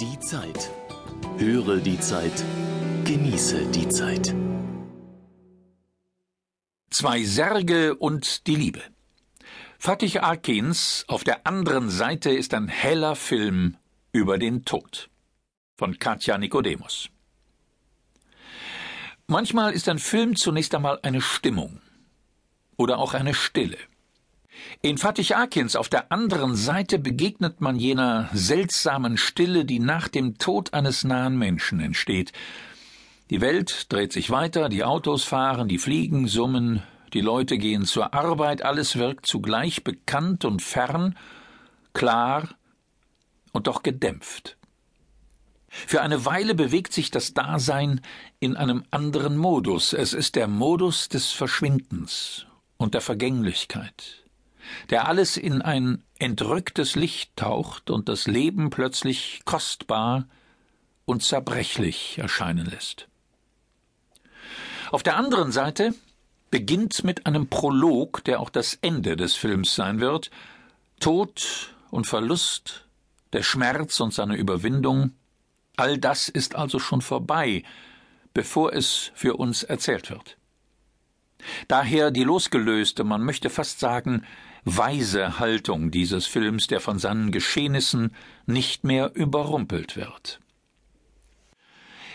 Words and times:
Die 0.00 0.18
Zeit. 0.18 0.72
Höre 1.38 1.76
die 1.76 2.00
Zeit. 2.00 2.44
Genieße 3.04 3.66
die 3.66 3.88
Zeit. 3.88 4.34
Zwei 6.90 7.22
Särge 7.22 7.94
und 7.94 8.48
die 8.48 8.56
Liebe. 8.56 8.82
Fatih 9.78 10.18
Akins 10.18 11.04
auf 11.06 11.22
der 11.22 11.46
anderen 11.46 11.90
Seite 11.90 12.30
ist 12.30 12.54
ein 12.54 12.66
heller 12.66 13.14
Film 13.14 13.76
über 14.10 14.36
den 14.36 14.64
Tod. 14.64 15.10
Von 15.76 15.96
Katja 16.00 16.38
Nikodemus. 16.38 17.08
Manchmal 19.28 19.74
ist 19.74 19.88
ein 19.88 20.00
Film 20.00 20.34
zunächst 20.34 20.74
einmal 20.74 20.98
eine 21.04 21.20
Stimmung 21.20 21.80
oder 22.76 22.98
auch 22.98 23.14
eine 23.14 23.32
Stille. 23.32 23.78
In 24.82 24.98
Fatih 24.98 25.34
Akins 25.34 25.76
auf 25.76 25.88
der 25.88 26.12
anderen 26.12 26.54
Seite 26.54 26.98
begegnet 26.98 27.60
man 27.60 27.76
jener 27.76 28.28
seltsamen 28.32 29.16
Stille, 29.16 29.64
die 29.64 29.78
nach 29.78 30.08
dem 30.08 30.38
Tod 30.38 30.74
eines 30.74 31.04
nahen 31.04 31.38
Menschen 31.38 31.80
entsteht. 31.80 32.32
Die 33.30 33.40
Welt 33.40 33.92
dreht 33.92 34.12
sich 34.12 34.30
weiter, 34.30 34.68
die 34.68 34.84
Autos 34.84 35.24
fahren, 35.24 35.68
die 35.68 35.78
Fliegen 35.78 36.28
summen, 36.28 36.82
die 37.14 37.20
Leute 37.20 37.56
gehen 37.58 37.84
zur 37.84 38.12
Arbeit, 38.12 38.62
alles 38.62 38.96
wirkt 38.96 39.26
zugleich 39.26 39.84
bekannt 39.84 40.44
und 40.44 40.60
fern, 40.60 41.16
klar 41.94 42.48
und 43.52 43.66
doch 43.66 43.82
gedämpft. 43.82 44.58
Für 45.68 46.02
eine 46.02 46.24
Weile 46.24 46.54
bewegt 46.54 46.92
sich 46.92 47.10
das 47.10 47.34
Dasein 47.34 48.00
in 48.38 48.56
einem 48.56 48.84
anderen 48.90 49.36
Modus. 49.36 49.92
Es 49.92 50.12
ist 50.12 50.36
der 50.36 50.46
Modus 50.46 51.08
des 51.08 51.32
Verschwindens 51.32 52.46
und 52.76 52.94
der 52.94 53.00
Vergänglichkeit 53.00 54.23
der 54.90 55.08
alles 55.08 55.36
in 55.36 55.62
ein 55.62 56.02
entrücktes 56.18 56.94
Licht 56.96 57.36
taucht 57.36 57.90
und 57.90 58.08
das 58.08 58.26
Leben 58.26 58.70
plötzlich 58.70 59.42
kostbar 59.44 60.26
und 61.04 61.22
zerbrechlich 61.22 62.18
erscheinen 62.18 62.66
lässt. 62.66 63.08
Auf 64.90 65.02
der 65.02 65.16
anderen 65.16 65.52
Seite 65.52 65.94
beginnt 66.50 67.02
mit 67.04 67.26
einem 67.26 67.48
Prolog, 67.48 68.22
der 68.24 68.40
auch 68.40 68.50
das 68.50 68.78
Ende 68.80 69.16
des 69.16 69.34
Films 69.34 69.74
sein 69.74 70.00
wird, 70.00 70.30
Tod 71.00 71.74
und 71.90 72.06
Verlust, 72.06 72.86
der 73.32 73.42
Schmerz 73.42 73.98
und 74.00 74.14
seine 74.14 74.36
Überwindung, 74.36 75.12
all 75.76 75.98
das 75.98 76.28
ist 76.28 76.54
also 76.54 76.78
schon 76.78 77.02
vorbei, 77.02 77.64
bevor 78.32 78.72
es 78.72 79.10
für 79.14 79.36
uns 79.36 79.64
erzählt 79.64 80.10
wird. 80.10 80.36
Daher 81.68 82.10
die 82.10 82.24
losgelöste, 82.24 83.04
man 83.04 83.22
möchte 83.22 83.50
fast 83.50 83.80
sagen, 83.80 84.24
weise 84.64 85.38
Haltung 85.38 85.90
dieses 85.90 86.26
Films, 86.26 86.66
der 86.66 86.80
von 86.80 86.98
seinen 86.98 87.30
Geschehnissen 87.30 88.14
nicht 88.46 88.84
mehr 88.84 89.14
überrumpelt 89.14 89.96
wird. 89.96 90.40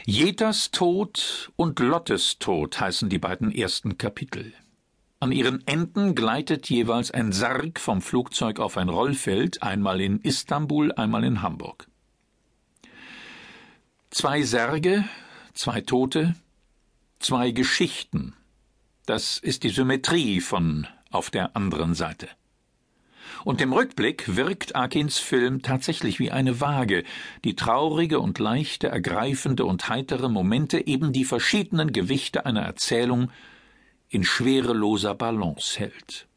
Jetas 0.05 0.71
Tod 0.71 1.51
und 1.55 1.79
Lottes 1.79 2.39
Tod 2.39 2.79
heißen 2.79 3.09
die 3.09 3.19
beiden 3.19 3.51
ersten 3.51 3.97
Kapitel. 3.97 4.53
An 5.19 5.31
ihren 5.31 5.67
Enden 5.67 6.15
gleitet 6.15 6.69
jeweils 6.69 7.11
ein 7.11 7.33
Sarg 7.33 7.79
vom 7.79 8.01
Flugzeug 8.01 8.59
auf 8.59 8.77
ein 8.77 8.87
Rollfeld, 8.87 9.61
einmal 9.61 9.99
in 9.99 10.21
Istanbul, 10.21 10.93
einmal 10.93 11.25
in 11.25 11.41
Hamburg. 11.41 11.87
Zwei 14.11 14.43
Särge, 14.43 15.03
zwei 15.53 15.81
Tote, 15.81 16.35
zwei 17.19 17.51
Geschichten. 17.51 18.33
Das 19.09 19.39
ist 19.39 19.63
die 19.63 19.69
Symmetrie 19.69 20.39
von 20.39 20.85
auf 21.09 21.31
der 21.31 21.55
anderen 21.55 21.95
Seite. 21.95 22.29
Und 23.43 23.59
im 23.59 23.73
Rückblick 23.73 24.35
wirkt 24.35 24.75
Akins 24.75 25.17
Film 25.17 25.63
tatsächlich 25.63 26.19
wie 26.19 26.29
eine 26.29 26.61
Waage, 26.61 27.03
die 27.43 27.55
traurige 27.55 28.19
und 28.19 28.37
leichte, 28.37 28.87
ergreifende 28.89 29.65
und 29.65 29.89
heitere 29.89 30.29
Momente 30.29 30.85
eben 30.85 31.11
die 31.11 31.25
verschiedenen 31.25 31.91
Gewichte 31.91 32.45
einer 32.45 32.61
Erzählung 32.61 33.31
in 34.09 34.23
schwereloser 34.23 35.15
Balance 35.15 35.79
hält. 35.79 36.27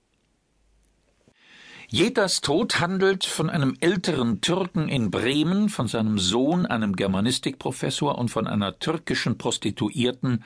Jetas 1.89 2.41
Tod 2.41 2.81
handelt 2.81 3.27
von 3.27 3.51
einem 3.51 3.77
älteren 3.81 4.41
Türken 4.41 4.89
in 4.89 5.11
Bremen, 5.11 5.69
von 5.69 5.89
seinem 5.89 6.19
Sohn, 6.19 6.65
einem 6.65 6.97
Germanistikprofessor, 6.97 8.17
und 8.17 8.31
von 8.31 8.47
einer 8.47 8.79
türkischen 8.79 9.37
Prostituierten 9.37 10.43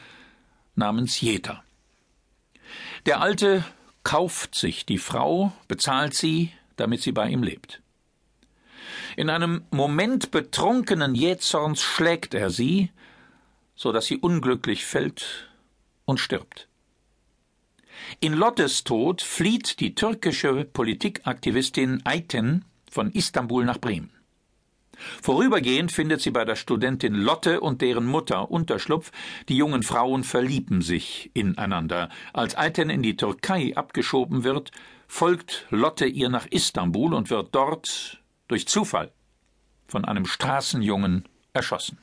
namens 0.75 1.21
Jeta. 1.21 1.63
Der 3.07 3.21
Alte 3.21 3.65
kauft 4.03 4.57
sich 4.57 4.85
die 4.85 4.99
Frau, 4.99 5.53
bezahlt 5.69 6.13
sie, 6.15 6.51
damit 6.75 7.03
sie 7.03 7.13
bei 7.13 7.29
ihm 7.29 7.45
lebt. 7.45 7.81
In 9.17 9.31
einem 9.31 9.65
Moment 9.71 10.33
betrunkenen 10.33 11.15
Jähzorns 11.15 11.83
schlägt 11.83 12.35
er 12.35 12.51
sie, 12.51 12.91
so 13.77 13.93
dass 13.93 14.07
sie 14.07 14.17
unglücklich 14.17 14.85
fällt 14.85 15.49
und 16.05 16.19
stirbt. 16.19 16.67
In 18.19 18.33
Lottes 18.33 18.83
Tod 18.83 19.23
flieht 19.23 19.79
die 19.79 19.95
türkische 19.95 20.65
Politikaktivistin 20.65 22.03
Ayten 22.05 22.65
von 22.91 23.13
Istanbul 23.13 23.65
nach 23.65 23.79
Bremen. 23.79 24.16
Vorübergehend 25.27 25.91
findet 25.91 26.21
sie 26.21 26.31
bei 26.31 26.45
der 26.45 26.55
Studentin 26.55 27.13
Lotte 27.13 27.61
und 27.61 27.83
deren 27.83 28.07
Mutter 28.07 28.49
Unterschlupf. 28.49 29.11
Die 29.49 29.57
jungen 29.57 29.83
Frauen 29.83 30.23
verlieben 30.23 30.83
sich 30.83 31.33
ineinander. 31.35 32.11
Als 32.33 32.55
Ayten 32.55 32.91
in 32.91 33.03
die 33.03 33.17
Türkei 33.17 33.73
abgeschoben 33.75 34.45
wird, 34.45 34.71
folgt 35.09 35.67
Lotte 35.71 36.07
ihr 36.07 36.29
nach 36.29 36.47
Istanbul 36.47 37.13
und 37.13 37.29
wird 37.29 37.53
dort 37.57 38.23
durch 38.47 38.69
Zufall 38.69 39.11
von 39.89 40.05
einem 40.05 40.27
Straßenjungen 40.27 41.25
erschossen. 41.53 41.99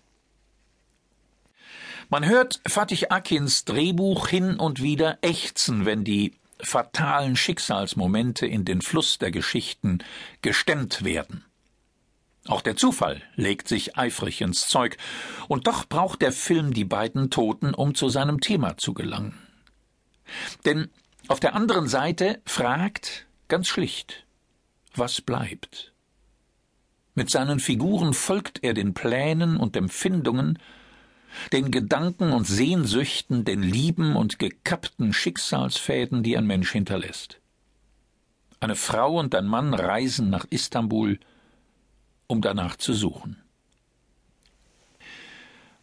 Man 2.09 2.25
hört 2.25 2.59
Fatih 2.67 3.09
Akins 3.09 3.63
Drehbuch 3.63 4.27
hin 4.27 4.57
und 4.57 4.81
wieder 4.81 5.17
ächzen, 5.21 5.85
wenn 5.85 6.03
die 6.03 6.33
fatalen 6.59 7.37
Schicksalsmomente 7.37 8.45
in 8.45 8.65
den 8.65 8.81
Fluss 8.81 9.17
der 9.17 9.31
Geschichten 9.31 9.99
gestemmt 10.41 11.05
werden. 11.05 11.45
Auch 12.47 12.61
der 12.61 12.75
Zufall 12.75 13.21
legt 13.35 13.67
sich 13.67 13.97
eifrig 13.97 14.41
ins 14.41 14.67
Zeug, 14.67 14.97
und 15.47 15.67
doch 15.67 15.87
braucht 15.87 16.21
der 16.21 16.33
Film 16.33 16.73
die 16.73 16.83
beiden 16.83 17.29
Toten, 17.29 17.73
um 17.73 17.95
zu 17.95 18.09
seinem 18.09 18.41
Thema 18.41 18.77
zu 18.77 18.93
gelangen. 18.93 19.37
Denn 20.65 20.89
auf 21.27 21.39
der 21.39 21.55
anderen 21.55 21.87
Seite 21.87 22.41
fragt 22.45 23.27
ganz 23.47 23.67
schlicht, 23.67 24.25
was 24.95 25.21
bleibt? 25.21 25.93
Mit 27.15 27.29
seinen 27.29 27.59
Figuren 27.59 28.13
folgt 28.13 28.63
er 28.63 28.73
den 28.73 28.93
Plänen 28.93 29.57
und 29.57 29.77
Empfindungen, 29.77 30.59
den 31.51 31.71
Gedanken 31.71 32.31
und 32.31 32.45
Sehnsüchten, 32.45 33.45
den 33.45 33.63
lieben 33.63 34.15
und 34.15 34.37
gekappten 34.37 35.13
Schicksalsfäden, 35.13 36.23
die 36.23 36.37
ein 36.37 36.47
Mensch 36.47 36.71
hinterlässt. 36.71 37.39
Eine 38.59 38.75
Frau 38.75 39.19
und 39.19 39.33
ein 39.35 39.45
Mann 39.45 39.73
reisen 39.73 40.29
nach 40.29 40.45
Istanbul, 40.49 41.19
um 42.27 42.41
danach 42.41 42.75
zu 42.75 42.93
suchen. 42.93 43.43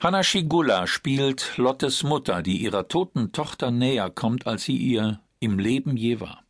Hanna 0.01 0.23
Schigula 0.23 0.87
spielt 0.87 1.59
Lottes 1.59 2.03
Mutter, 2.03 2.43
die 2.43 2.56
ihrer 2.56 2.89
toten 2.89 3.33
Tochter 3.33 3.71
näher 3.71 4.09
kommt, 4.11 4.47
als 4.47 4.65
sie 4.65 4.77
ihr 4.77 5.21
im 5.41 5.59
Leben 5.59 5.97
je 5.97 6.21
war. 6.21 6.45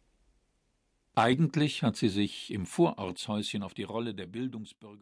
Eigentlich 1.17 1.83
hat 1.83 1.97
sie 1.97 2.09
sich 2.09 2.53
im 2.53 2.65
Vorortshäuschen 2.65 3.63
auf 3.63 3.75
die 3.75 3.83
Rolle 3.83 4.15
der 4.15 4.27
Bildungsbürger 4.27 4.99